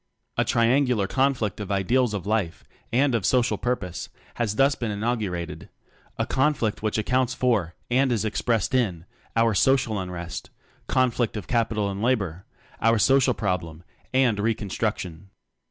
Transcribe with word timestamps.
A 0.35 0.43
triangular 0.43 1.05
conflict 1.05 1.59
of 1.59 1.71
ideals 1.71 2.15
of 2.15 2.25
life 2.25 2.63
and 2.91 3.13
of 3.13 3.23
social 3.23 3.59
purpose 3.59 4.09
has 4.33 4.55
thus 4.55 4.73
been 4.73 4.89
inaugurated; 4.89 5.69
a 6.17 6.25
conflict 6.25 6.81
which 6.81 6.97
ac 6.97 7.03
counts 7.03 7.35
for 7.35 7.75
and 7.91 8.11
is 8.11 8.25
expressed 8.25 8.73
in 8.73 9.05
our 9.35 9.53
"social 9.53 9.99
unrest," 9.99 10.49
"conflict 10.87 11.37
of 11.37 11.45
capital 11.45 11.87
and 11.87 12.01
labor," 12.01 12.45
our 12.81 12.97
"social 12.97 13.35
problem" 13.35 13.83
and 14.11 14.39
"reconstruction." 14.39 15.29